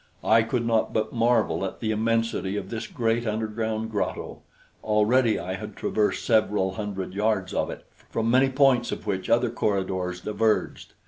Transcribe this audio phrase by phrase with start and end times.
[0.23, 4.41] I could not but marvel at the immensity of this great underground grotto.
[4.83, 9.51] Already I had traversed several hundred yards of it, from many points of which other
[9.51, 10.95] corridors diverged.